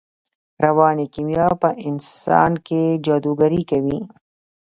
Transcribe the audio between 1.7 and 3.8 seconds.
انسان کې جادوګري